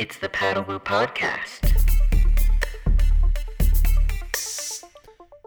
[0.00, 1.60] It's the Paddlewoo Podcast.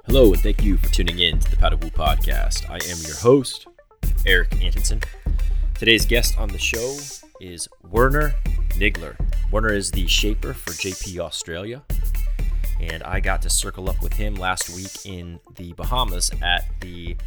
[0.06, 2.70] Hello, and thank you for tuning in to the Paddlewoo Podcast.
[2.70, 3.66] I am your host,
[4.28, 5.02] Eric Antonson.
[5.74, 7.00] Today's guest on the show
[7.42, 8.36] is Werner
[8.70, 9.16] Gnigler.
[9.52, 11.82] Werner is the shaper for JP Australia,
[12.80, 17.18] and I got to circle up with him last week in the Bahamas at the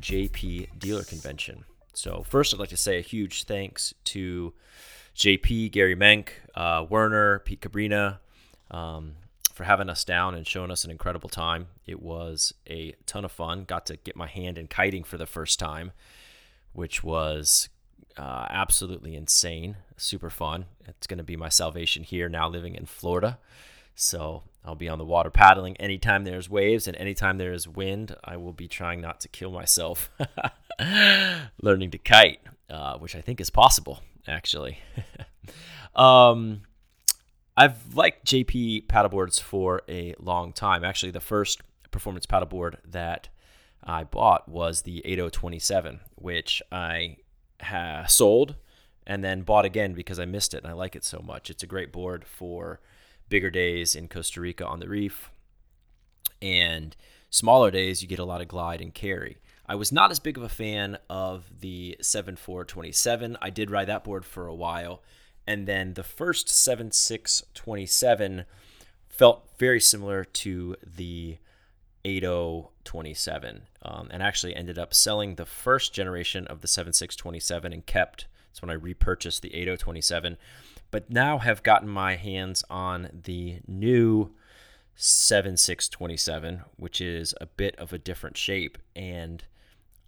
[0.00, 1.62] JP Dealer Convention.
[1.92, 4.52] So, first, I'd like to say a huge thanks to
[5.16, 8.18] JP, Gary Menk, uh, Werner, Pete Cabrinha
[8.70, 9.14] um,
[9.52, 11.66] for having us down and showing us an incredible time.
[11.86, 13.64] It was a ton of fun.
[13.64, 15.92] Got to get my hand in kiting for the first time,
[16.72, 17.68] which was
[18.16, 20.64] uh, absolutely insane, super fun.
[20.86, 23.38] It's going to be my salvation here now living in Florida.
[23.94, 28.16] So I'll be on the water paddling anytime there's waves and anytime there is wind.
[28.24, 30.10] I will be trying not to kill myself
[31.62, 34.78] learning to kite, uh, which I think is possible actually.
[35.94, 36.62] um,
[37.56, 40.84] I've liked JP paddleboards for a long time.
[40.84, 41.60] Actually, the first
[41.90, 43.28] performance paddleboard that
[43.84, 47.16] I bought was the 8027, which I
[47.60, 48.56] ha- sold
[49.06, 51.50] and then bought again because I missed it and I like it so much.
[51.50, 52.80] It's a great board for
[53.28, 55.30] bigger days in Costa Rica on the reef.
[56.40, 56.96] And
[57.30, 59.38] smaller days, you get a lot of glide and carry.
[59.72, 63.38] I was not as big of a fan of the 7427.
[63.40, 65.02] I did ride that board for a while.
[65.46, 68.44] And then the first 7627
[69.08, 71.38] felt very similar to the
[72.04, 78.26] 8027 um, and actually ended up selling the first generation of the 7627 and kept.
[78.50, 80.36] That's when I repurchased the 8027.
[80.90, 84.34] But now have gotten my hands on the new
[84.96, 88.76] 7627, which is a bit of a different shape.
[88.94, 89.42] And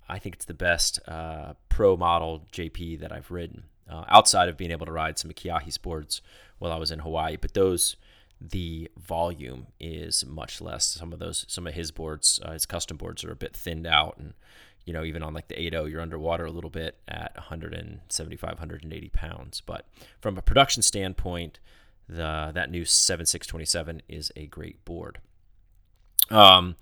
[0.09, 4.57] I think it's the best uh, pro model JP that I've ridden uh, outside of
[4.57, 6.21] being able to ride some Kiahi's boards
[6.59, 7.37] while I was in Hawaii.
[7.37, 7.97] But those,
[8.41, 10.87] the volume is much less.
[10.87, 13.87] Some of those, some of his boards, uh, his custom boards are a bit thinned
[13.87, 14.17] out.
[14.19, 14.35] And,
[14.85, 19.09] you know, even on like the 80, you're underwater a little bit at 175, 180
[19.11, 19.61] pounds.
[19.61, 19.87] But
[20.21, 21.61] from a production standpoint,
[22.09, 25.19] the that new 7627 is a great board.
[26.31, 26.77] Um,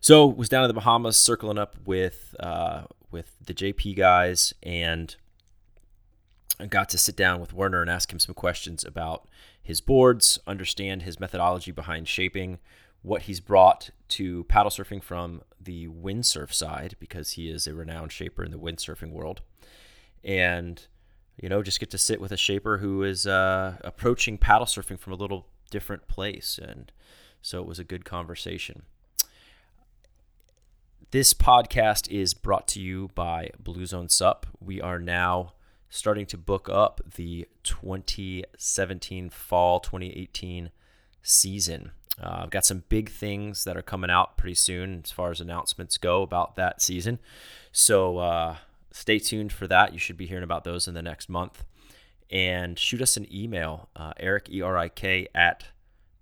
[0.00, 5.16] so was down in the Bahamas, circling up with uh, with the JP guys, and
[6.68, 9.28] got to sit down with Werner and ask him some questions about
[9.62, 12.58] his boards, understand his methodology behind shaping,
[13.02, 18.12] what he's brought to paddle surfing from the windsurf side, because he is a renowned
[18.12, 19.42] shaper in the windsurfing world,
[20.24, 20.86] and
[21.40, 24.98] you know just get to sit with a shaper who is uh, approaching paddle surfing
[24.98, 26.90] from a little different place, and
[27.42, 28.82] so it was a good conversation.
[31.10, 34.46] This podcast is brought to you by Blue Zone Sup.
[34.60, 35.54] We are now
[35.88, 40.70] starting to book up the 2017 fall 2018
[41.22, 41.92] season.
[42.22, 45.40] Uh, I've got some big things that are coming out pretty soon as far as
[45.40, 47.20] announcements go about that season.
[47.72, 48.56] So uh,
[48.90, 49.94] stay tuned for that.
[49.94, 51.64] You should be hearing about those in the next month.
[52.30, 55.68] And shoot us an email, uh, Eric, E R I K, at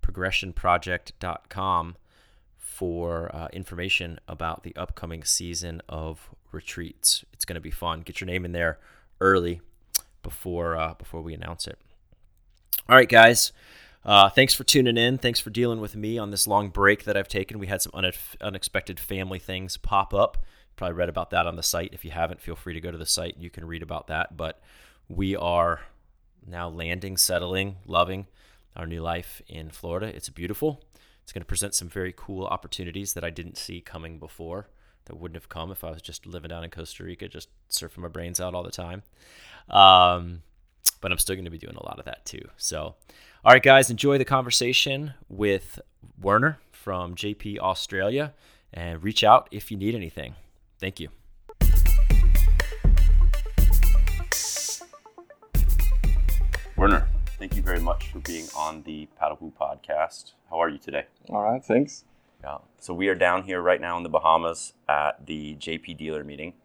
[0.01, 1.97] progressionproject.com
[2.77, 7.25] for uh, information about the upcoming season of retreats.
[7.33, 8.01] It's going to be fun.
[8.01, 8.77] Get your name in there
[9.19, 9.61] early
[10.21, 11.79] before uh, before we announce it.
[12.87, 13.51] All right, guys.
[14.05, 15.17] Uh, thanks for tuning in.
[15.17, 17.57] Thanks for dealing with me on this long break that I've taken.
[17.57, 17.93] We had some
[18.39, 20.37] unexpected family things pop up.
[20.75, 21.89] Probably read about that on the site.
[21.93, 23.37] If you haven't, feel free to go to the site.
[23.39, 24.37] You can read about that.
[24.37, 24.61] But
[25.09, 25.81] we are
[26.45, 28.27] now landing, settling, loving
[28.75, 30.15] our new life in Florida.
[30.15, 30.83] It's beautiful.
[31.27, 34.69] It's going to present some very cool opportunities that I didn't see coming before
[35.07, 37.97] that wouldn't have come if I was just living down in Costa Rica, just surfing
[37.97, 39.03] my brains out all the time.
[39.69, 40.43] Um,
[41.01, 42.47] but I'm still going to be doing a lot of that too.
[42.55, 42.95] So,
[43.43, 45.81] all right, guys, enjoy the conversation with
[46.17, 48.33] Werner from JP Australia
[48.71, 50.35] and reach out if you need anything.
[50.79, 51.09] Thank you.
[57.47, 60.33] Thank you very much for being on the Paddlewoo podcast.
[60.49, 61.05] How are you today?
[61.29, 62.03] All right, thanks.
[62.43, 62.57] Yeah.
[62.77, 66.55] So we are down here right now in the Bahamas at the JP dealer meeting,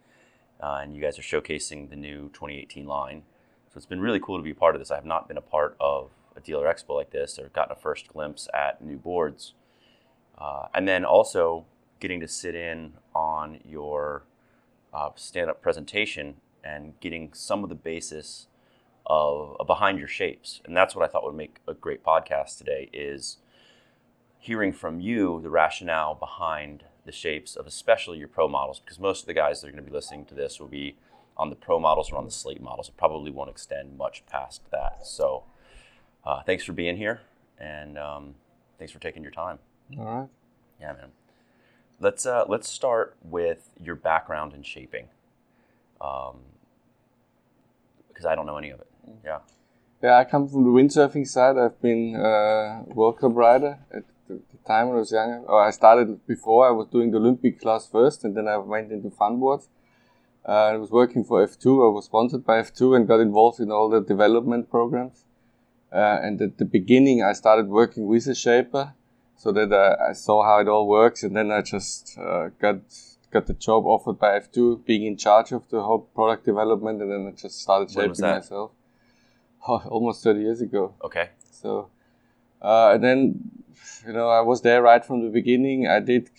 [0.61, 3.23] uh, and you guys are showcasing the new 2018 line.
[3.69, 4.91] So it's been really cool to be a part of this.
[4.91, 7.79] I have not been a part of a dealer expo like this or gotten a
[7.79, 9.53] first glimpse at new boards.
[10.37, 11.63] Uh, and then also
[12.01, 14.23] getting to sit in on your
[14.93, 18.47] uh, stand up presentation and getting some of the basis
[19.05, 20.61] of, behind your shapes.
[20.65, 23.37] And that's what I thought would make a great podcast today is
[24.39, 29.21] hearing from you the rationale behind the shapes of especially your pro models because most
[29.21, 30.95] of the guys that are going to be listening to this will be
[31.35, 34.61] on the pro models or on the slate models it probably won't extend much past
[34.71, 35.43] that so
[36.25, 37.19] Uh, thanks for being here,
[37.59, 38.35] and um,
[38.77, 39.59] thanks for taking your time.
[39.97, 40.29] All right.
[40.79, 41.11] Yeah, man.
[41.99, 45.09] Let's uh, let's start with your background in shaping,
[45.99, 46.35] because
[48.25, 48.87] I don't know any of it.
[49.23, 49.39] Yeah.
[50.01, 51.57] Yeah, I come from the windsurfing side.
[51.57, 55.45] I've been a World Cup rider at the time when I was younger.
[55.47, 56.67] Or I started before.
[56.67, 59.67] I was doing the Olympic class first, and then I went into funboards.
[60.45, 61.89] Uh, I was working for F2.
[61.89, 65.23] I was sponsored by F2 and got involved in all the development programs.
[65.91, 68.93] Uh, and at the beginning, I started working with a shaper,
[69.37, 71.23] so that uh, I saw how it all works.
[71.23, 72.81] And then I just uh, got
[73.31, 77.11] got the job offered by F2, being in charge of the whole product development, and
[77.11, 78.71] then I just started shaping myself.
[79.67, 80.93] Oh, almost 30 years ago.
[81.03, 81.29] Okay.
[81.49, 81.89] So,
[82.61, 83.51] uh, and then,
[84.05, 85.87] you know, I was there right from the beginning.
[85.87, 86.29] I did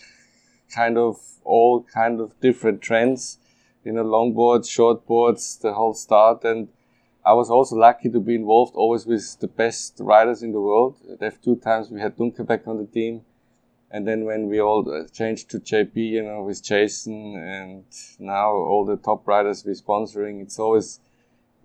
[0.69, 3.39] kind of all kind of different trends,
[3.83, 6.43] you know, longboards, shortboards, the whole start.
[6.43, 6.67] And
[7.25, 10.97] I was also lucky to be involved always with the best riders in the world.
[11.11, 13.21] At F2 times we had Dunkerbeck on the team.
[13.89, 17.85] And then when we all uh, changed to JP, you know, with Jason and
[18.19, 20.99] now all the top riders we're sponsoring, it's always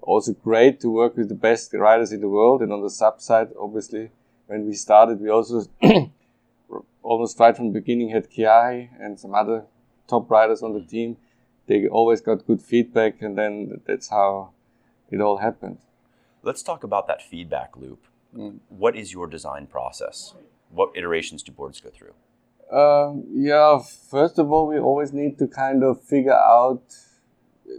[0.03, 2.63] also great to work with the best riders in the world.
[2.63, 4.11] And on the sub side, obviously,
[4.47, 5.67] when we started, we also
[7.03, 9.65] almost right from the beginning had Kiai and some other
[10.09, 11.17] top riders on the team.
[11.67, 14.51] They always got good feedback, and then that's how
[15.11, 15.79] it all happened.
[16.43, 18.03] Let's talk about that feedback loop.
[18.37, 18.59] Mm.
[18.69, 20.35] What is your design process?
[20.71, 22.15] What iterations do boards go through?
[22.77, 23.81] Um, yeah,
[24.11, 26.83] first of all, we always need to kind of figure out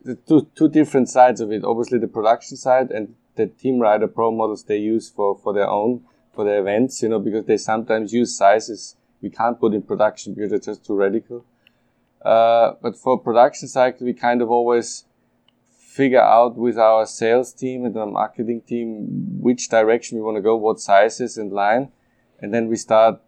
[0.04, 1.64] the two, two different sides of it.
[1.64, 5.70] Obviously, the production side and the team rider pro models they use for, for their
[5.70, 6.02] own,
[6.34, 10.34] for their events, you know, because they sometimes use sizes we can't put in production
[10.34, 11.46] because they're just too radical.
[12.24, 15.06] Uh, but for production cycle, we kind of always
[15.80, 19.06] figure out with our sales team and our marketing team
[19.40, 21.92] which direction we want to go, what sizes and line,
[22.40, 23.20] and then we start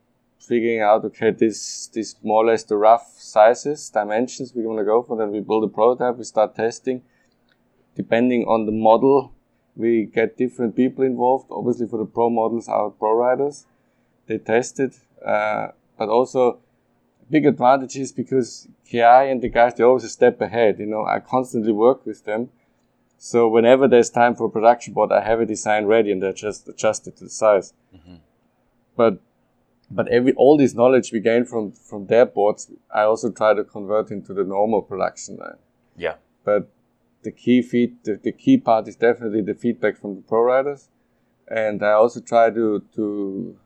[0.48, 4.86] figuring out okay this this more or less the rough sizes dimensions we want to
[4.86, 7.02] go for then we build a prototype we start testing.
[7.96, 9.34] Depending on the model
[9.76, 11.48] we get different people involved.
[11.50, 13.66] Obviously for the pro models our pro riders
[14.28, 15.68] they test it uh,
[15.98, 16.60] but also
[17.30, 21.06] big advantage is because ki and the guys they're always a step ahead you know
[21.06, 22.50] i constantly work with them.
[23.18, 26.34] So whenever there's time for a production board i have a design ready and they
[26.34, 27.74] just adjust it to the size.
[28.96, 29.20] But
[29.96, 33.64] but every all this knowledge we gain from from their boards, I also try to
[33.64, 35.58] convert into the normal production line.
[35.96, 36.16] Yeah.
[36.44, 36.70] But
[37.24, 40.90] the key feed, the, the key part is definitely the feedback from the pro riders,
[41.48, 43.58] and I also try to to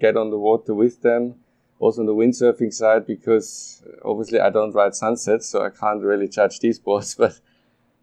[0.00, 1.34] get on the water with them,
[1.78, 6.02] also on the windsurfing side because uh, obviously I don't ride sunsets, so I can't
[6.02, 7.40] really judge these boards, but.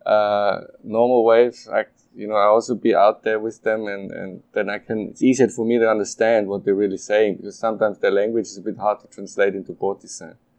[0.06, 4.44] Uh, normal waves, I, you know, I also be out there with them, and, and
[4.54, 5.10] then I can.
[5.10, 8.58] It's easier for me to understand what they're really saying because sometimes their language is
[8.58, 10.00] a bit hard to translate into board.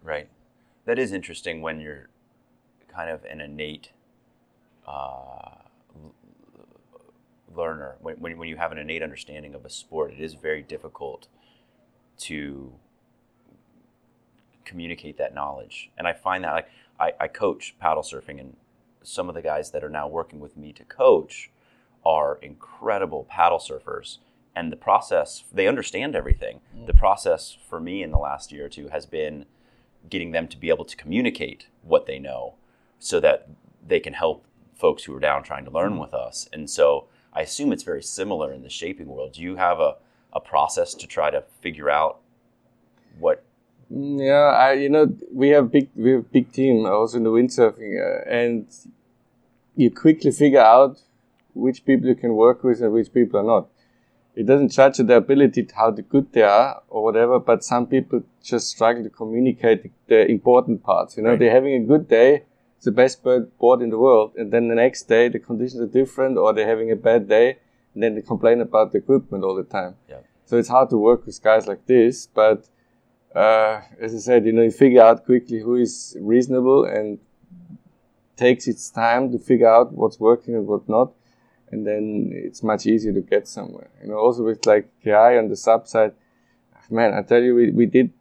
[0.03, 0.29] Right.
[0.85, 2.09] That is interesting when you're
[2.89, 3.91] kind of an innate
[4.87, 5.57] uh,
[7.55, 7.97] learner.
[8.01, 11.29] When, when, when you have an innate understanding of a sport, it is very difficult
[12.19, 12.73] to
[14.65, 15.91] communicate that knowledge.
[15.97, 16.69] And I find that like
[16.99, 18.57] I, I coach paddle surfing, and
[19.05, 21.51] some of the guys that are now working with me to coach
[22.05, 24.19] are incredible paddle surfers.
[24.57, 26.61] And the process, they understand everything.
[26.87, 29.47] The process for me in the last year or two has been
[30.09, 32.55] getting them to be able to communicate what they know
[32.99, 33.49] so that
[33.87, 34.45] they can help
[34.75, 36.49] folks who are down trying to learn with us.
[36.53, 39.33] And so I assume it's very similar in the shaping world.
[39.33, 39.97] Do you have a,
[40.33, 42.21] a process to try to figure out
[43.19, 43.54] what Mm,
[43.91, 47.93] Yeah, I you know we have big we have big team also in the windsurfing,
[48.01, 48.67] uh, and
[49.77, 51.01] you quickly figure out
[51.55, 53.69] which people you can work with and which people are not.
[54.35, 58.69] It doesn't judge their ability how good they are or whatever, but some people just
[58.69, 61.17] struggle to communicate the, the important parts.
[61.17, 61.39] You know, Right.
[61.39, 62.43] they're having a good day,
[62.77, 65.81] it's the best bird board in the world, and then the next day the conditions
[65.81, 67.59] are different, or they're having a bad day,
[67.95, 69.95] and then they complain about the equipment all the time.
[70.09, 70.19] Yeah.
[70.47, 72.67] So it's hard to work with guys like this, but
[73.35, 77.19] uh, as I said, you know, you figure out quickly who is reasonable and
[78.37, 81.13] takes its time to figure out what's working and what not,
[81.71, 83.91] and then it's much easier to get somewhere.
[84.03, 86.13] You know, also with like KI on the sub side,
[86.91, 88.13] man, I tell you, we, we did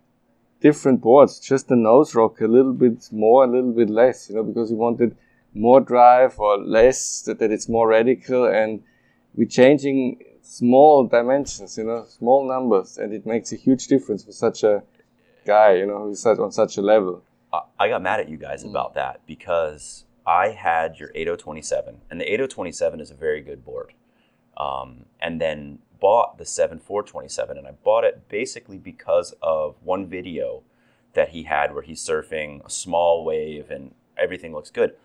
[0.61, 4.35] different boards, just the nose rock a little bit more, a little bit less, you
[4.35, 5.15] know, because we wanted
[5.53, 8.81] more drive or less, that, that it's more radical, and
[9.35, 14.31] we're changing small dimensions, you know, small numbers, and it makes a huge difference for
[14.31, 14.81] such a
[15.45, 17.23] guy, you know, who's such, on such a level.
[17.79, 22.25] I- got mad at you guys about that because I had your 8027, and the
[22.25, 23.93] 8027 is a very good board.
[24.57, 30.61] Um, and then bought the 7427 and I bought it basically because of one video
[31.13, 34.95] that he had where he's surfing a small wave and everything looks good.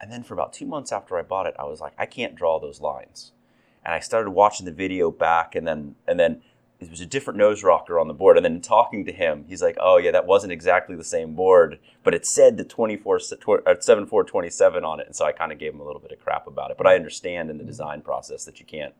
[0.00, 2.34] And then for about two months after I bought it, I was like, I can't
[2.36, 3.32] draw those lines.
[3.84, 6.42] And I started watching the video back and then and then
[6.86, 8.36] it was a different nose rocker on the board.
[8.36, 11.78] And then talking to him, he's like, "Oh yeah, that wasn't exactly the same board,
[12.02, 15.72] but it said the 24 uh, 7427 on it." And so I kind of gave
[15.72, 16.76] him a little bit of crap about it.
[16.76, 18.94] But I understand in the design process that you can't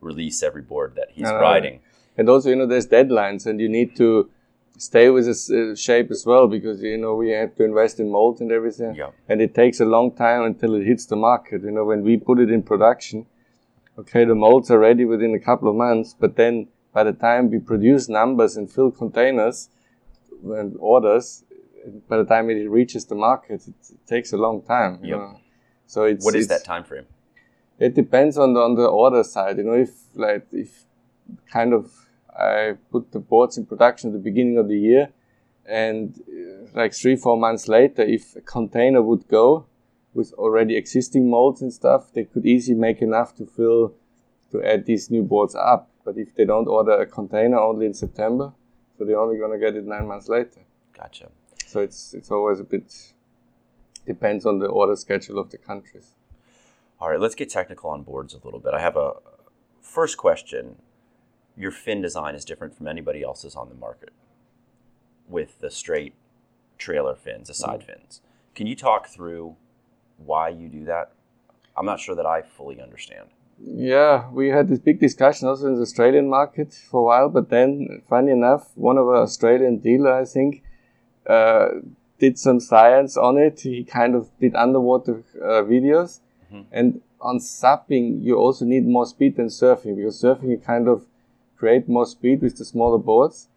[0.00, 1.80] release every board that he's No, riding.
[2.16, 4.30] And also, you know, there's deadlines, and you need to
[4.78, 8.10] stay with this uh, shape as well because you know we have to invest in
[8.10, 8.94] molds and everything.
[8.94, 9.10] Yeah.
[9.28, 11.62] And it takes a long time until it hits the market.
[11.62, 13.26] You know, when we put it in production,
[13.98, 17.50] okay, the molds are ready within a couple of months, but then by the time
[17.54, 19.68] we produce numbers and fill containers
[20.60, 21.44] and orders,
[22.08, 24.92] by the time it reaches the market, it, it takes a long time.
[25.02, 25.18] You Yep.
[25.18, 25.40] know?
[25.86, 27.06] So it's What is it's- that time frame?
[27.86, 29.54] it depends on the on the order side.
[29.58, 29.92] You know, if
[30.26, 30.70] like if
[31.56, 31.84] kind of
[32.54, 35.04] I put the boards in production at the beginning of the year,
[35.84, 39.46] and uh, like three four months later, if a container would go
[40.14, 43.82] with already existing molds and stuff, they could easily make enough to fill
[44.52, 45.82] to add these new boards up.
[46.06, 48.52] But if they don't order a container only in September,
[48.96, 50.60] so they're only gonna get it nine months later.
[50.96, 51.30] Gotcha.
[51.66, 53.12] So it's it's always a bit
[54.06, 56.12] depends on the order schedule of the countries.
[57.00, 58.72] All right, let's get technical on boards a little bit.
[58.72, 59.14] I have a
[59.82, 60.76] first question.
[61.56, 64.12] Your fin design is different from anybody else's on the market
[65.28, 66.14] with the straight
[66.78, 68.00] trailer fins, the side mm-hmm.
[68.00, 68.20] fins.
[68.54, 69.56] Can you talk through
[70.18, 71.12] why you do that?
[71.76, 73.30] I'm not sure that I fully understand.
[73.58, 77.48] Yeah, we had this big discussion also in the Australian market for a while, but
[77.48, 80.62] then, funny enough, one of our Australian dealer, I think,
[81.26, 81.68] uh,
[82.18, 83.60] did some science on it.
[83.60, 86.20] He kind of did underwater uh, videos,
[86.70, 91.06] and on supping, you also need more speed than surfing because surfing you kind of
[91.56, 93.48] create more speed with the smaller boards,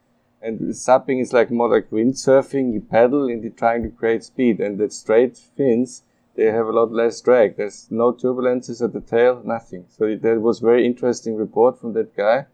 [0.42, 2.74] and supping is like more like windsurfing.
[2.74, 6.04] You paddle and you're trying to create speed, and the straight fins
[6.40, 7.58] they have a lot less drag.
[7.58, 9.86] There's no turbulences at the tail, nothing.
[9.90, 12.46] So that was very interesting report from that guy.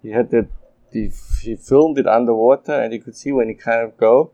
[0.00, 0.48] He had that
[0.92, 1.10] he,
[1.42, 4.30] he filmed it underwater, and you could see when he kind of go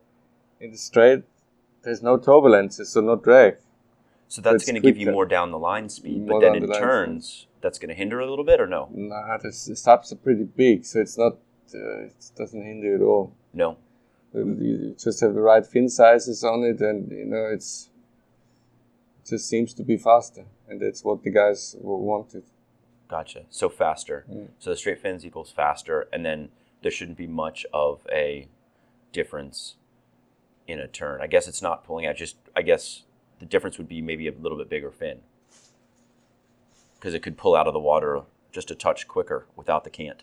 [0.61, 1.22] in the straight,
[1.82, 3.56] there's no turbulences, so no drag.
[4.28, 6.70] So that's It's going to give you more down the line speed, but then in
[6.70, 8.90] turns, that's going to hinder a little bit or no?
[8.92, 11.38] Nah, the, the subs are pretty big, so it's not.
[11.75, 13.34] Uh, it doesn't hinder at all.
[13.54, 13.78] No.
[14.34, 17.88] You you just have the right fin sizes on it, and you know it's.
[19.24, 22.42] Just seems to be faster, and that's what the guys wanted.
[23.08, 23.44] Gotcha.
[23.50, 24.24] So faster.
[24.30, 24.48] Mm.
[24.58, 26.48] So the straight fins equals faster, and then
[26.82, 28.48] there shouldn't be much of a
[29.12, 29.76] difference
[30.66, 31.20] in a turn.
[31.20, 32.16] I guess it's not pulling out.
[32.16, 33.02] Just I guess
[33.38, 35.20] the difference would be maybe a little bit bigger fin
[36.98, 40.22] because it could pull out of the water just a touch quicker without the cant.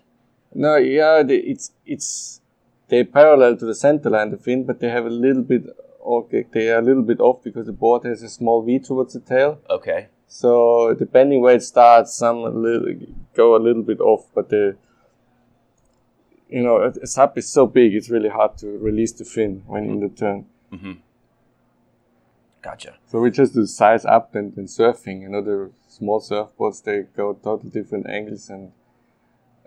[0.54, 2.42] No, yeah, the, it's it's
[2.88, 5.64] they're parallel to the center line, of the fin, but they have a little bit.
[6.06, 9.14] Okay, they are a little bit off because the board has a small V towards
[9.14, 9.60] the tail.
[9.70, 10.08] Okay.
[10.28, 12.94] So depending where it starts, some a little,
[13.36, 14.78] go a little bit off, but the
[16.48, 19.64] you know a, a sub is so big, it's really hard to release the fin
[19.68, 20.46] when in the turn.
[22.62, 22.96] Gotcha.
[23.08, 25.22] So we just do size up and, and surfing.
[25.22, 28.72] You know the small surfboards they go total different angles and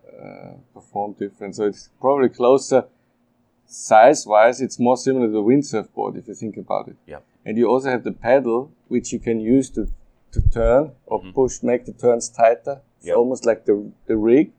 [0.06, 1.56] uh, perform different.
[1.56, 2.84] So it's probably closer
[3.73, 4.61] size wise.
[4.61, 6.97] It's more similar to a windsurf board if you think about it.
[7.07, 7.25] Yep.
[7.45, 9.88] And you also have the paddle which you can use to
[10.33, 11.33] to turn or mm-hmm.
[11.33, 12.81] push, make the turns tighter.
[12.99, 13.17] It's Yep.
[13.17, 14.52] almost like the the rig.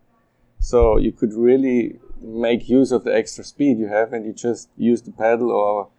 [0.60, 4.70] So you could really make use of the extra speed you have, and you just
[4.78, 5.90] use the paddle or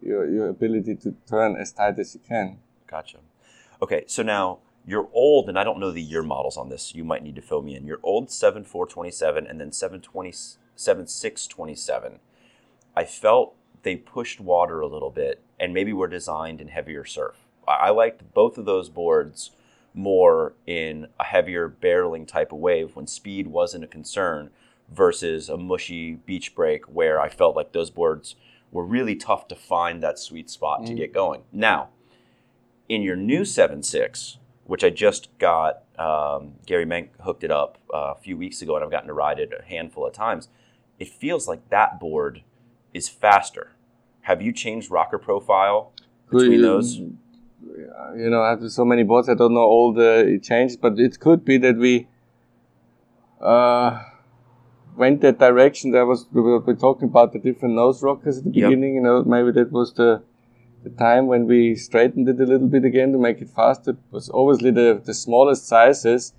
[0.00, 2.58] your, your ability to turn as tight as you can.
[2.86, 3.18] Gotcha.
[3.82, 6.94] Okay, so now your old, and I don't know the year models on this.
[6.94, 7.86] You might need to fill me in.
[7.86, 10.32] Your old 7427 and then 720,
[10.76, 12.20] 7627.
[12.96, 17.36] I felt they pushed water a little bit and maybe were designed in heavier surf.
[17.68, 19.50] I liked both of those boards
[19.92, 24.50] more in a heavier barreling type of wave when speed wasn't a concern
[24.90, 28.36] versus a mushy beach break where I felt like those boards
[28.70, 31.42] were really tough to find that sweet spot to get going.
[31.52, 31.88] Now,
[32.88, 38.14] in your new 7.6, which I just got, um, Gary Menk hooked it up uh,
[38.16, 40.48] a few weeks ago and I've gotten to ride it a handful of times,
[40.98, 42.42] it feels like that board
[42.96, 43.72] is faster.
[44.22, 45.92] Have you changed rocker profile
[46.30, 46.88] between Well, those?
[48.22, 51.44] You know, after so many boards, I don't know all the changes, but it could
[51.44, 52.06] be that we
[53.40, 54.02] uh,
[54.96, 55.90] went that direction.
[55.92, 58.68] There was we were talking about the different nose rockers at the Yep.
[58.70, 58.94] beginning.
[58.96, 60.22] You know, maybe that was the
[60.84, 63.92] the time when we straightened it a little bit again to make it faster.
[63.94, 66.32] Because obviously the the smallest sizes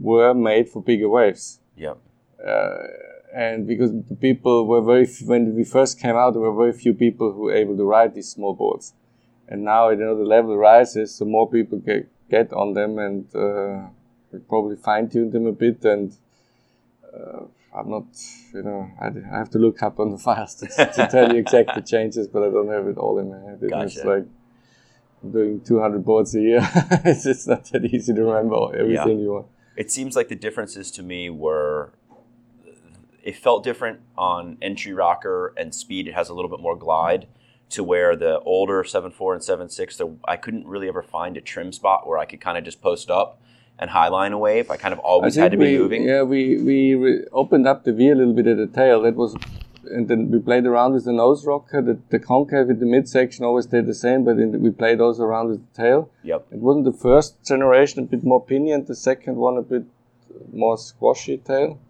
[0.00, 1.60] were made for bigger waves.
[1.76, 1.98] Yep.
[2.46, 2.78] uh,
[3.34, 6.72] and because the people were very f- when we first came out, there were very
[6.72, 8.92] few people who were able to ride these small boards,
[9.48, 13.34] and now you know the level rises, so more people get get on them, and
[13.34, 13.88] uh,
[14.32, 15.84] we probably fine tune them a bit.
[15.84, 16.16] And
[17.14, 18.06] uh, I'm not,
[18.54, 21.38] you know, I, I have to look up on the files to, to tell you
[21.38, 23.62] exactly the changes, but I don't have it all in my head.
[23.62, 24.26] Know, It's like
[25.22, 26.60] I'm doing 200 boards a year.
[27.04, 29.46] it's just not that easy to remember everything you want.
[29.76, 31.92] It seems like the differences to me were
[33.26, 36.06] it felt different on entry rocker and speed.
[36.06, 37.26] It has a little bit more glide
[37.70, 41.72] to where the older 7.4 and 7.6, there, I couldn't really ever find a trim
[41.72, 43.42] spot where I could kind of just post up
[43.80, 44.70] and highline a wave.
[44.70, 46.04] I kind of always had to think be moving.
[46.04, 49.02] Yeah, we we re- opened up the V a little bit at the tail.
[49.02, 49.34] That was,
[49.90, 51.82] and then we played around with the nose rocker.
[51.82, 55.24] The, the concave in the midsection always stayed the same, but the, we played also
[55.24, 56.10] around with the tail.
[56.22, 56.46] Yep.
[56.52, 58.84] It wasn't the first generation a bit more pinion.
[58.84, 59.84] The second one a bit
[60.52, 61.80] more squashy tail.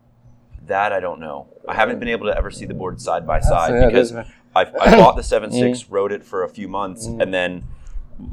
[0.66, 1.48] That I don't know.
[1.68, 4.26] I haven't been able to ever see the board side by side yeah, because I,
[4.54, 7.64] I bought the 7.6, rode it for a few months, and then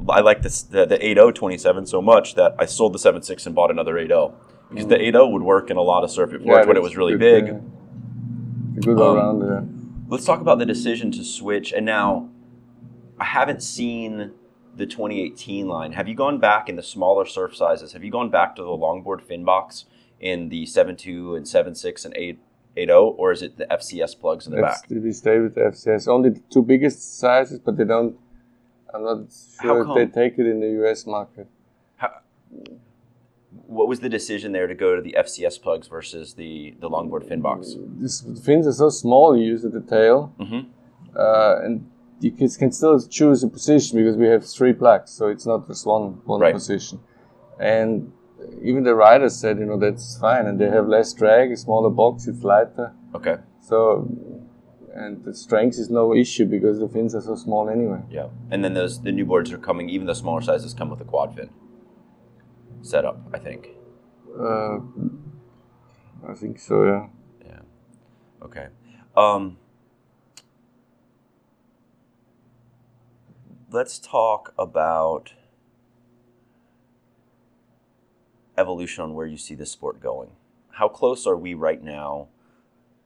[0.10, 3.54] I like this, the, the 8.0 27 so much that I sold the 7.6 and
[3.56, 4.34] bought another 8.0
[4.70, 7.16] because the 8.0 would work in a lot of circuit boards when it was really
[7.18, 7.50] big.
[7.50, 7.62] a
[8.80, 9.66] good Um, around there.
[10.08, 11.72] Let's talk about the decision to switch.
[11.72, 12.30] And now,
[13.20, 14.32] I haven't seen
[14.75, 15.92] the 2018 line.
[15.94, 17.94] Have you gone back in the smaller surf sizes?
[17.94, 19.86] Have you gone back to the longboard fin box
[20.24, 22.39] in the 7.2 and 7.6 and 8,
[22.77, 24.89] 8.0, or is it the FCS plugs in the That's, back?
[24.89, 26.08] we stay with the FCS.
[26.08, 28.15] Only the two biggest sizes, but they don't.
[28.94, 29.18] I'm not
[29.62, 31.48] sure if they take it in the US market.
[33.68, 37.27] What was the decision there to go to the FCS plugs versus the, the longboard
[37.27, 37.75] fin box?
[38.00, 40.68] These fins are so small you use at the tail, Mhm.
[41.15, 41.89] uh, and
[42.20, 45.68] you can, can still choose a position because we have three plugs, so it's not
[45.68, 46.53] just one one Right.
[46.53, 47.00] position.
[47.60, 48.12] And
[48.62, 51.90] even the riders said, you know, that's fine, and they have less drag, a smaller
[51.90, 53.38] box, it's lighter, Okay.
[53.62, 54.08] so
[54.96, 58.00] and the strength is no issue because the fins are so small anyway.
[58.12, 58.28] Yeah.
[58.52, 59.89] And then those the new boards are coming.
[59.89, 61.50] Even the smaller sizes come with a quad fin
[62.84, 63.17] setup.
[63.34, 63.70] I think.
[64.39, 64.78] Uh,
[66.28, 67.08] I think so, yeah.
[67.46, 67.60] Yeah.
[68.44, 68.67] Okay.
[69.17, 69.58] Um,
[73.72, 75.34] let's talk about
[78.58, 80.32] evolution on where you see this sport going.
[80.72, 82.28] How close are we right now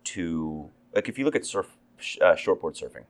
[0.06, 1.76] to like if you look at surf
[2.22, 3.04] uh, shortboard surfing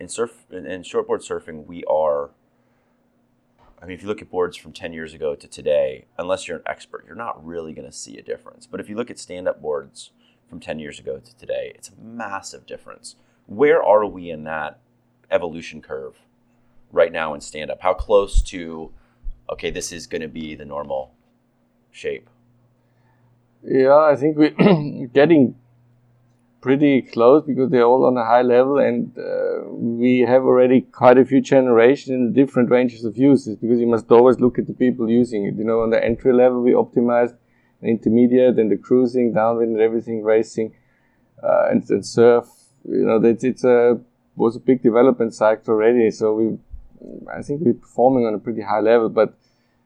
[0.00, 2.30] in surf in, in shortboard surfing we are
[3.82, 6.58] I mean, if you look at boards from 10 years ago to today, unless you're
[6.58, 8.64] an expert, you're not really going to see a difference.
[8.64, 10.12] But if you look at stand up boards
[10.48, 13.16] from 10 years ago to today, it's a massive difference.
[13.46, 14.78] Where are we in that
[15.32, 16.14] evolution curve
[16.92, 17.82] right now in stand up?
[17.82, 18.92] How close to,
[19.50, 21.12] okay, this is going to be the normal
[21.92, 22.28] shape?
[23.64, 25.54] Yeah, I think we're getting
[26.60, 31.18] pretty close because they're all on a high level, and uh, we have already quite
[31.18, 33.56] a few generations in different ranges of uses.
[33.56, 35.54] Because you must always look at the people using it.
[35.54, 37.36] You know, on the entry level, we optimized
[37.80, 40.74] the intermediate and the cruising, downwind, everything, racing,
[41.42, 42.48] uh, and, and surf.
[42.84, 44.00] You know, that it's a
[44.34, 46.10] was a big development cycle already.
[46.10, 46.58] So we,
[47.32, 49.34] I think we're performing on a pretty high level, but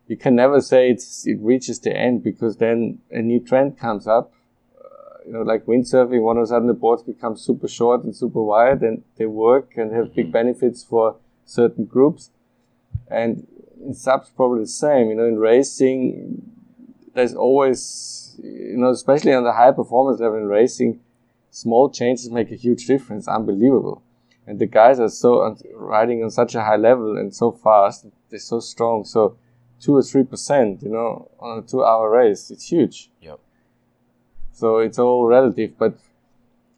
[0.08, 4.06] you can never say it's it reaches the end because then a new trend comes
[4.06, 4.32] up.
[4.78, 8.14] Uh, you know, like windsurfing, one of a sudden the boards become super short and
[8.14, 12.30] super wide, and they work and have big benefits for certain groups.
[13.08, 13.46] And
[13.84, 15.10] in subs, probably the same.
[15.10, 16.42] You know, in racing,
[17.14, 21.00] there's always, you know, especially on the high performance level in racing,
[21.50, 23.26] small changes make a huge difference.
[23.26, 24.02] Unbelievable.
[24.46, 28.06] And the guys are so riding on such a high level and so fast.
[28.30, 29.04] They're so strong.
[29.04, 29.36] So
[29.80, 33.10] two or three percent, you know, on a two-hour race, it's huge.
[33.20, 33.38] Yep.
[34.52, 35.98] So it's all relative, but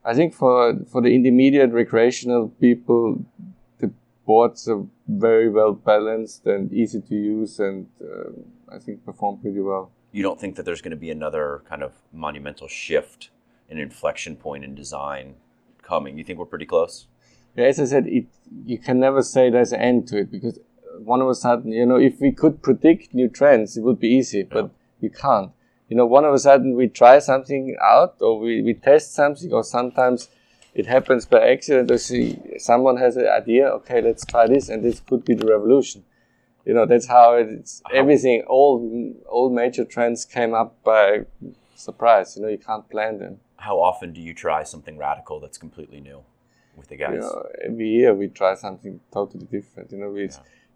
[0.05, 3.25] I think for for the intermediate recreational people,
[3.79, 3.93] the
[4.27, 8.31] boards are very well balanced and easy to use, and uh,
[8.75, 9.91] I think perform pretty well.
[10.13, 13.31] You don't think that there's going to be another kind of monumental shift,
[13.71, 15.35] an inflection point in design
[15.83, 16.19] coming?
[16.19, 17.07] You think we're pretty close?
[17.57, 18.27] Yeah, as I said, it
[18.65, 20.59] you can never say there's an end to it because
[21.05, 24.09] one of a sudden, you know, if we could predict new trends, it would be
[24.09, 25.53] easy, but you can't.
[25.89, 29.53] You know, one of a sudden we try something out or we, we test something
[29.53, 30.29] or sometimes
[30.75, 34.85] it happens by accident or see someone has an idea, okay, let's try this and
[34.85, 36.05] this could be the revolution.
[36.65, 41.25] You know, that's how it's everything, all all major trends came up by
[41.75, 42.37] surprise.
[42.37, 43.41] You know, you can't plan them.
[43.57, 46.23] How often do you try something radical that's completely new
[46.77, 47.15] with the guys?
[47.15, 49.91] you know, every year we try something totally different.
[49.93, 50.29] You know, we,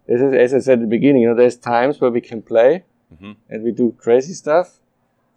[0.08, 2.42] as, I- as I said at the beginning, you know, there's times where we can
[2.42, 2.84] play
[3.14, 3.36] Mhm.
[3.50, 4.80] and we do crazy stuff,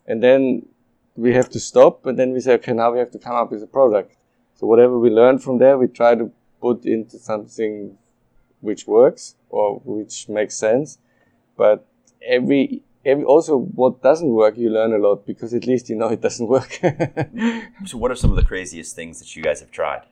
[0.08, 0.66] and then
[1.18, 3.52] we have to stop, and then we say, okay, now we have to come up
[3.52, 4.16] with a product.
[4.56, 7.98] So whatever we learn from there, we try to put into something
[8.62, 10.98] which works or which makes sense.
[11.58, 11.86] But
[12.26, 16.10] every every also what doesn't work, you learn a lot because at least you know
[16.10, 16.80] it doesn't work.
[17.86, 20.04] So, what are some of the craziest things that you guys have tried?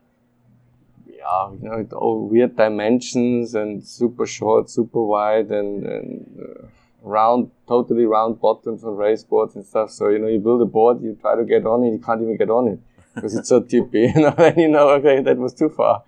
[1.23, 6.65] Yeah, you know, it all weird dimensions and super short, super wide, and, and uh,
[7.01, 9.89] round, totally round bottoms on race boards and stuff.
[9.91, 12.21] So you know, you build a board, you try to get on it, you can't
[12.21, 12.79] even get on it
[13.15, 14.11] because it's so tippy.
[14.15, 16.03] You know, then you know, okay, that was too far.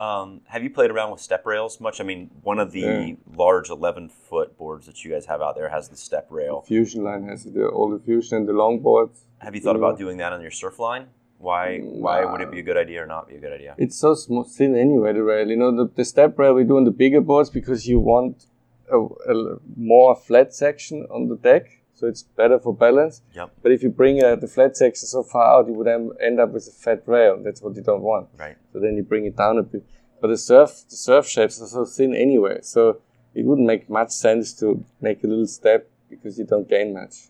[0.00, 2.00] Um, have you played around with step rails much?
[2.00, 3.14] I mean, one of the Yeah.
[3.44, 6.60] large 11 foot boards that you guys have out there has the step rail.
[6.62, 9.24] Fusion line has it, all the fusion and the long boards.
[9.38, 11.06] Have you thought about doing that on your surf line?
[11.38, 11.78] Why?
[11.78, 13.74] Why would it be a good idea or not be a good idea?
[13.78, 15.12] It's so small, thin anyway.
[15.12, 17.86] The rail, you know, the, the step rail we do on the bigger boards because
[17.86, 18.46] you want
[18.90, 23.22] a, a more flat section on the deck, so it's better for balance.
[23.34, 23.52] Yep.
[23.62, 26.50] But if you bring uh, the flat section so far out, you would end up
[26.50, 27.40] with a fat rail.
[27.42, 28.28] That's what you don't want.
[28.36, 28.56] Right.
[28.72, 29.84] So then you bring it down a bit.
[30.20, 33.00] But the surf, the surf shapes are so thin anyway, so
[33.34, 37.28] it wouldn't make much sense to make a little step because you don't gain much.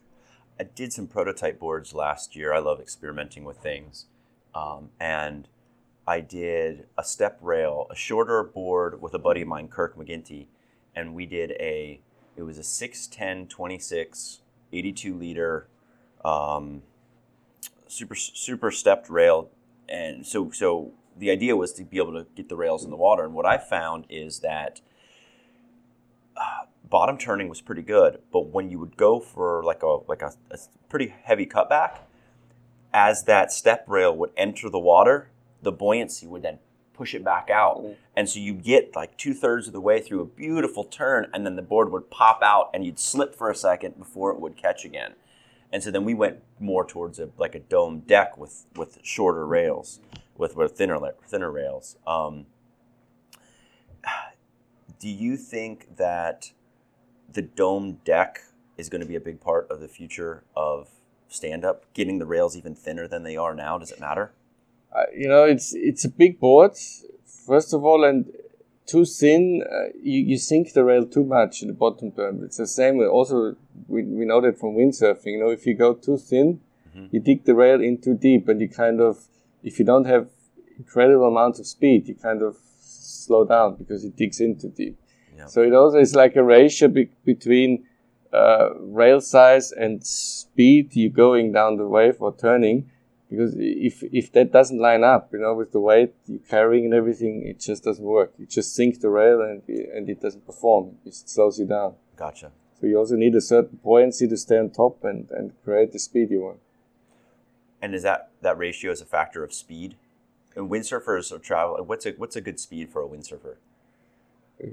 [0.60, 2.52] I did some prototype boards last year.
[2.52, 4.06] I love experimenting with things.
[4.54, 5.46] Um, and
[6.06, 10.46] I did a step rail, a shorter board with a buddy of mine, Kirk McGinty.
[10.96, 12.00] And we did a,
[12.36, 14.40] it was a 610 26,
[14.72, 15.68] 82 liter,
[16.24, 16.82] um,
[17.86, 19.50] super, super stepped rail.
[19.88, 22.96] And so, so the idea was to be able to get the rails in the
[22.96, 23.24] water.
[23.24, 24.80] And what I found is that
[26.90, 30.32] bottom turning was pretty good, but when you would go for like a like a,
[30.50, 31.98] a pretty heavy cutback,
[32.92, 35.30] as that step rail would enter the water,
[35.62, 36.58] the buoyancy would then
[36.94, 37.84] push it back out,
[38.16, 41.46] and so you get like two thirds of the way through a beautiful turn, and
[41.46, 44.56] then the board would pop out, and you'd slip for a second before it would
[44.56, 45.14] catch again.
[45.70, 49.46] And so then we went more towards a like a dome deck with with shorter
[49.46, 50.00] rails,
[50.36, 51.96] with with thinner thinner rails.
[52.06, 52.46] Um,
[54.98, 56.52] do you think that
[57.32, 58.42] the dome deck
[58.76, 60.88] is going to be a big part of the future of
[61.28, 61.84] stand up?
[61.94, 64.32] Getting the rails even thinner than they are now, does it matter?
[64.94, 66.72] Uh, you know, it's it's a big board,
[67.46, 68.32] first of all, and
[68.86, 72.40] too thin, uh, you, you sink the rail too much in the bottom turn.
[72.42, 73.06] It's the same way.
[73.06, 73.54] Also,
[73.86, 75.26] we, we know that from windsurfing.
[75.26, 76.60] You know, if you go too thin,
[77.12, 79.28] you dig the rail in too deep, and you kind of,
[79.62, 80.30] if you don't have
[80.78, 84.98] incredible amounts of speed, you kind of slow down because it digs in too deep.
[85.38, 85.46] Yeah.
[85.46, 87.86] So it also is like a ratio be- between
[88.32, 92.90] uh, rail size and speed you're going down the wave or turning.
[93.30, 96.94] Because if if that doesn't line up, you know, with the weight you're carrying and
[96.94, 98.32] everything, it just doesn't work.
[98.38, 100.96] You just sink the rail and and it doesn't perform.
[101.04, 101.94] It slows you down.
[102.16, 102.50] Gotcha.
[102.80, 105.98] So you also need a certain buoyancy to stay on top and, and create the
[105.98, 106.60] speed you want.
[107.82, 109.96] And is that that ratio is a factor of speed?
[110.56, 111.76] And windsurfers are travel.
[111.84, 113.56] What's a what's a good speed for a windsurfer?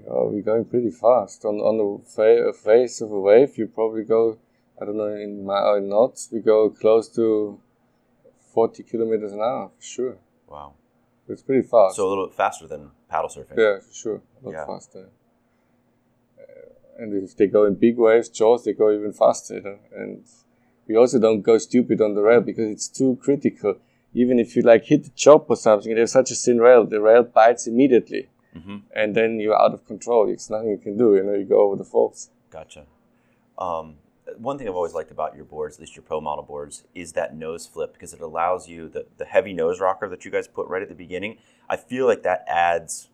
[0.10, 1.46] Oh, we're going pretty fast.
[1.46, 4.38] On on the fa- face of a wave, you probably go,
[4.82, 7.60] I don't know, in mi- in knots, we go close to
[8.54, 10.18] 40 kilometers an hour, for sure.
[10.48, 10.74] Wow.
[11.28, 11.96] It's pretty fast.
[11.98, 13.58] So a little bit faster than paddle surfing.
[13.58, 14.22] yeah, for sure.
[14.42, 14.66] A lot Yeah.
[14.66, 15.10] faster.
[16.40, 19.56] Uh, and if they go in big waves, jaws, they go even faster.
[19.56, 19.80] You know?
[19.96, 20.24] And
[20.88, 23.76] we also don't go stupid on the rail because it's too critical.
[24.14, 27.02] Even if you like hit the chop or something, there's such a thin rail, the
[27.02, 28.30] rail bites immediately.
[28.56, 28.84] Mhm.
[28.96, 30.28] And then you're out of control.
[30.28, 31.16] There's nothing you can do.
[31.16, 32.30] You know, you go over the falls.
[32.50, 32.86] Gotcha.
[33.58, 33.98] Um,
[34.38, 37.14] one thing I've always liked about your boards, at least your pro model boards, is
[37.14, 40.48] that nose flip because it allows you the, the heavy nose rocker that you guys
[40.48, 41.38] put right at the beginning.
[41.70, 43.10] I feel like that adds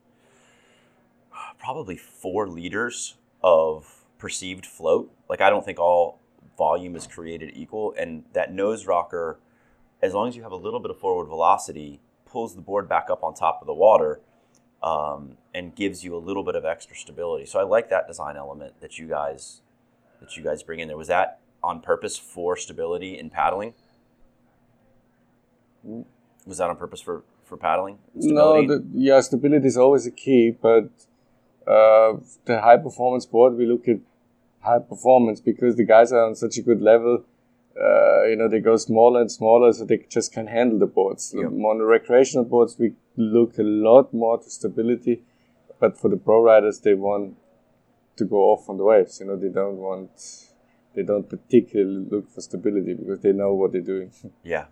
[1.60, 5.12] probably four liters of perceived float.
[5.28, 6.20] Like I don't think all
[6.58, 9.40] volume is created equal, and that nose rocker,
[10.02, 13.10] as long as you have a little bit of forward velocity, pulls the board back
[13.10, 14.22] up on top of the water
[14.84, 17.46] um, and gives you a little bit of extra stability.
[17.46, 19.62] So I like that design element that you guys
[20.20, 20.98] that you guys bring in there.
[20.98, 23.74] Was that on purpose for stability in paddling?
[26.46, 28.00] Was that on purpose for for paddling?
[28.16, 30.90] No, the, yeah, stability is always a key, but
[31.68, 34.00] uh, the high performance board, we look at
[34.62, 37.24] high performance because the guys are on such a good level.
[37.80, 41.34] Uh, you know, they go smaller and smaller, so they just can't handle the boards.
[41.36, 41.46] Yep.
[41.46, 45.24] On the recreational boards, we look a lot more to stability,
[45.80, 47.36] but for the pro riders, they want
[48.18, 49.20] to go off on the waves.
[49.20, 50.12] You know, they don't want,
[50.96, 54.12] they don't particularly look for stability because they know what they're doing.
[54.44, 54.66] Yeah,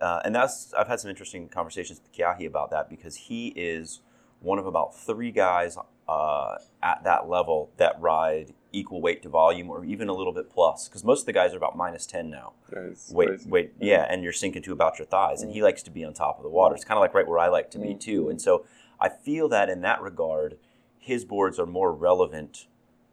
[0.00, 4.00] uh, and that's I've had some interesting conversations with Kiahi about that because he is
[4.40, 9.70] one of about three guys uh, at that level that ride equal weight to volume
[9.70, 12.30] or even a little bit plus because most of the guys are about minus 10
[12.30, 12.52] now.
[12.70, 13.50] That's weight crazy.
[13.50, 15.64] weight yeah and you're sinking to about your thighs and he mm.
[15.64, 16.74] likes to be on top of the water.
[16.74, 18.00] It's kind of like right where i like to be mm.
[18.00, 18.66] too and so
[19.00, 20.58] i feel that in that regard
[20.98, 22.66] his boards are more relevant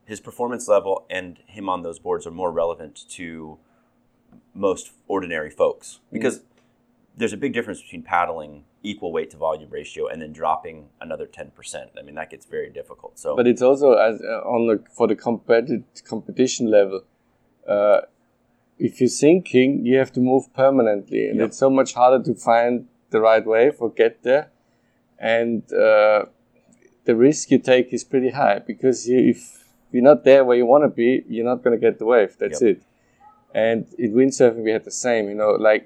[0.06, 3.58] his performance level and him on those boards are more relevant to
[4.54, 6.14] most ordinary folks mm.
[6.14, 6.42] because
[7.16, 11.26] there's a big difference between paddling equal weight to volume ratio and then dropping another
[11.26, 11.52] 10%
[11.98, 15.08] i mean that gets very difficult so But it's also as uh, on the for
[15.08, 17.02] the competitive competition level.
[17.68, 18.02] Uh,
[18.78, 21.48] if you're sinking, you have to move permanently, and Yep.
[21.48, 24.46] it's so much harder to find the right wave or get there.
[25.38, 26.26] And uh,
[27.06, 29.40] the risk you take is pretty high because you, if
[29.92, 32.32] you're not there where you want to be, you're not going to get the wave.
[32.38, 32.72] That's Yep.
[32.72, 32.80] it.
[33.54, 35.24] And in windsurfing, we had the same.
[35.30, 35.84] You know, like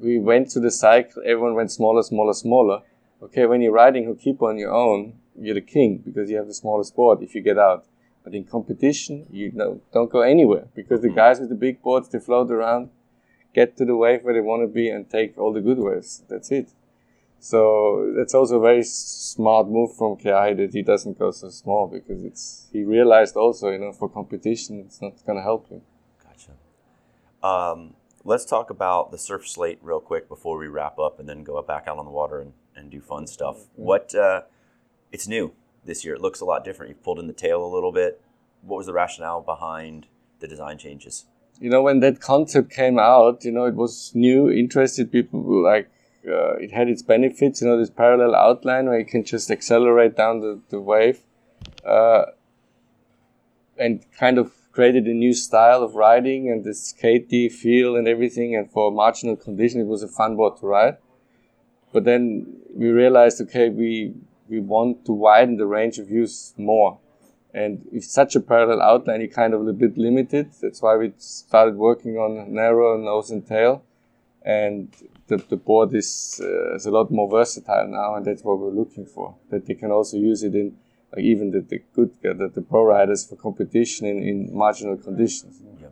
[0.00, 2.82] we went to the cycle, everyone went smaller, smaller, smaller.
[3.22, 6.54] Okay, when you're riding Hookipa on your own, you're the king because you have the
[6.54, 7.86] smallest board if you get out.
[8.24, 12.08] But in competition, you know, don't go anywhere because the guys with the big boards,
[12.08, 12.90] they float around,
[13.54, 16.22] get to the wave where they want to be and take all the good waves.
[16.28, 16.70] That's it.
[17.38, 21.88] So that's also a very smart move from Kai that he doesn't go so small
[21.88, 25.80] because it's he realized also, you know, for competition, it's not going to help him.
[26.22, 26.52] Gotcha.
[27.42, 31.44] Um, let's talk about the surf slate real quick before we wrap up, and then
[31.44, 33.66] go back out on the water and, and do fun stuff.
[33.74, 34.14] What?
[34.14, 34.42] Uh,
[35.12, 35.52] it's new
[35.84, 36.14] this year.
[36.14, 36.90] It looks a lot different.
[36.90, 38.20] You've pulled in the tail a little bit.
[38.62, 40.06] What was the rationale behind
[40.38, 41.26] the design changes?
[41.60, 45.62] you know, when that concept came out, you know, it was new, interested people were
[45.62, 45.90] like,
[46.26, 50.16] uh, it had its benefits, you know, this parallel outline where you can just accelerate
[50.16, 51.20] down the, the wave
[51.84, 52.24] uh,
[53.78, 58.56] and kind of created a new style of riding and this skatey feel and everything.
[58.56, 60.96] And for marginal condition, it was a fun board to ride.
[61.92, 62.22] But then
[62.74, 64.14] we realized, okay, we,
[64.48, 66.98] we want to widen the range of use more.
[67.52, 70.52] And if such a parallel outline, you're kind of a little bit limited.
[70.62, 73.84] That's why we started working on narrow nose and tail.
[74.40, 74.88] And
[75.26, 78.70] the, the board is, uh, is a lot more versatile now, and that's what we're
[78.70, 79.36] looking for.
[79.50, 80.74] That they can also use it in,
[81.14, 84.96] like even the, the good, uh, the, the pro riders for competition in, in marginal
[84.96, 85.60] conditions.
[85.80, 85.88] Yeah.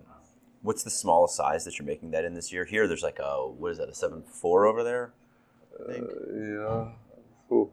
[0.62, 2.64] What's the smallest size that you're making that in this year?
[2.64, 3.88] Here, there's like a what is that?
[3.88, 5.12] A seven four over there.
[5.80, 6.06] I think.
[6.34, 6.88] Yeah.
[7.50, 7.70] Oh.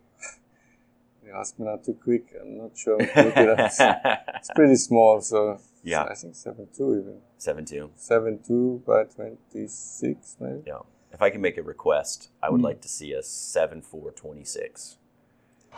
[1.25, 2.27] You asked me not too quick.
[2.39, 3.03] I'm not sure.
[3.03, 3.77] how quick it is.
[4.35, 6.03] it's pretty small, so Yeah.
[6.03, 7.17] I think seven two even.
[7.37, 7.91] Seven two.
[7.95, 10.61] Seven two by twenty six maybe.
[10.67, 10.79] Yeah.
[11.11, 14.43] If I can make a request, I would like to see a seven four twenty
[14.43, 14.97] six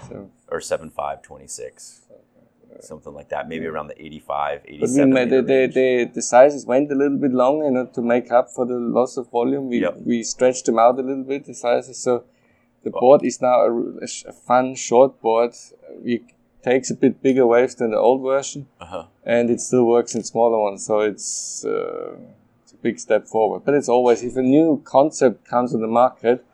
[0.08, 2.02] So, or seven five twenty six.
[2.82, 6.66] Something like that, maybe around the 85, but 87 made the, the, the, the sizes
[6.68, 9.70] went a little bit longer, you know, to make up for the loss of volume.
[9.70, 9.98] We Yep.
[10.06, 11.98] we stretched them out a little bit, the sizes.
[11.98, 12.26] So
[12.84, 15.54] the board is now a, r- a sh- a fun short board.
[16.04, 16.22] It
[16.62, 18.68] takes a bit bigger waves than the old version.
[18.80, 19.06] Uh-huh.
[19.26, 20.86] and it still works in smaller ones.
[20.86, 22.16] So it's, uh,
[22.62, 23.64] it's a big step forward.
[23.66, 26.46] But it's always if a new concept comes on the market,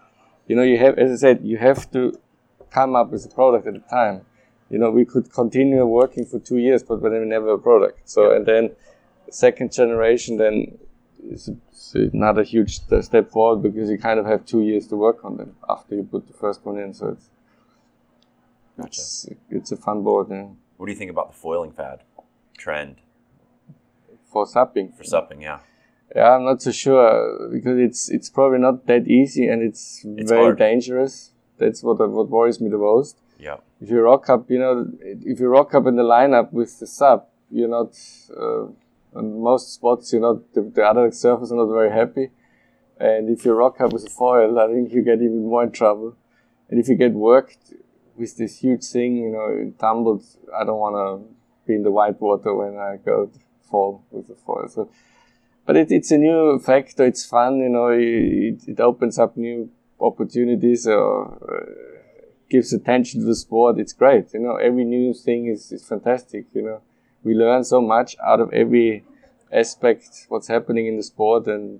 [0.48, 2.18] you know, you have, as I said, you have to
[2.74, 4.22] come up with a product at a time.
[4.70, 7.62] You know, we could continue working for two years, but then we never have a
[7.62, 8.10] product.
[8.10, 8.72] So and then
[9.30, 10.78] second generation then
[11.30, 11.50] is
[12.14, 15.38] not a huge step forward because you kind of have two years to work on
[15.38, 16.94] them after you put the first one in.
[16.94, 17.30] So it's
[18.80, 20.48] it's, it's a fun board yeah.
[20.78, 22.00] What do you think about the foiling fad
[22.58, 22.96] trend
[24.32, 24.92] for supping.
[24.92, 25.42] for supping?
[25.42, 25.60] Yeah.
[26.16, 30.32] Yeah, I'm not so sure because it's it's probably not that easy and it's, It's
[30.32, 30.58] very hard.
[30.58, 31.33] dangerous.
[31.64, 33.18] That's what what worries me the most.
[33.40, 33.58] Yeah.
[33.82, 36.88] If you rock up, you know, if you rock up in the lineup with the
[36.88, 37.92] sub, you're not
[38.36, 38.66] uh,
[39.18, 40.12] on most spots.
[40.12, 42.32] You're not the, the other surfers are not very happy.
[43.00, 45.72] And if you rock up with a foil, I think you get even more in
[45.72, 46.16] trouble.
[46.70, 47.74] And if you get worked
[48.16, 50.24] with this huge thing, you know, it tumbled,
[50.58, 51.36] I don't want to
[51.68, 54.68] be in the white water when I go to fall with the foil.
[54.70, 54.90] So
[55.66, 57.06] but it, it's a new factor.
[57.06, 57.88] It's fun, you know.
[57.88, 59.70] It, it opens up new
[60.04, 62.00] opportunities or uh,
[62.50, 63.80] gives attention to the sport.
[63.80, 64.56] It's great, you know.
[64.58, 66.82] Every new thing is, is fantastic, you know.
[67.24, 69.06] We learn so much out of every
[69.52, 71.80] aspect what's happening in the sport, and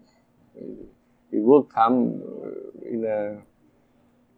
[1.32, 3.42] it will come uh, in a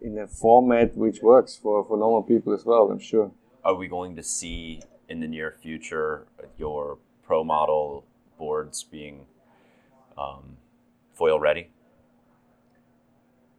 [0.02, 2.92] in a format which works for, for normal people as well.
[2.92, 3.32] I'm sure.
[3.64, 8.06] Are we going to see in the near future your pro model
[8.38, 9.26] boards being
[10.18, 10.58] um,
[11.14, 11.70] foil ready?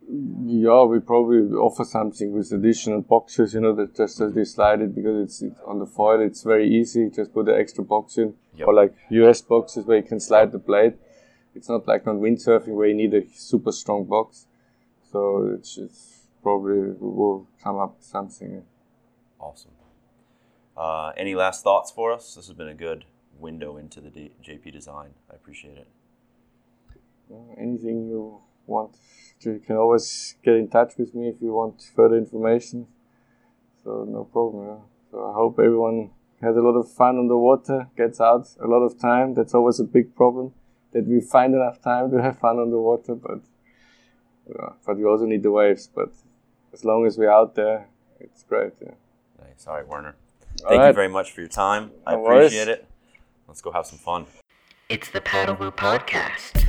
[0.08, 4.80] Yeah, we probably offer something with additional boxes, you know, that just as they slide
[4.80, 7.10] it because it's, it's on the foil, it's very easy.
[7.10, 8.68] Just put an extra box in, Yep.
[8.68, 10.94] or like US boxes where you can slide the blade.
[11.56, 14.46] It's not like on windsurfing where you need a super strong box.
[15.10, 18.62] So it's just probably will come up with something.
[19.40, 19.72] Awesome.
[20.76, 22.34] Uh, any last thoughts for us?
[22.36, 23.06] This has been a good
[23.40, 25.10] window into the D- JP design.
[25.30, 25.88] I appreciate it.
[27.58, 28.96] Anything you want,
[29.40, 32.86] you can always get in touch with me if you want further information.
[33.84, 34.66] So no problem.
[34.66, 34.76] Yeah.
[35.10, 36.10] So I hope everyone
[36.42, 39.34] has a lot of fun on the water, gets out a lot of time.
[39.34, 40.52] That's always a big problem
[40.92, 43.40] that we find enough time to have fun on the water, but
[44.48, 45.88] yeah, but we also need the waves.
[45.92, 46.10] But
[46.72, 47.88] as long as we're out there,
[48.20, 48.72] it's great.
[48.80, 48.92] Yeah.
[49.40, 49.66] Nice.
[49.66, 50.16] All right, Werner.
[50.64, 51.90] All Thank you very much for your time.
[52.06, 52.46] I No worries.
[52.52, 52.86] appreciate it.
[53.46, 54.26] Let's go have some fun.
[54.88, 56.65] It's the Paddle Woo Podcast.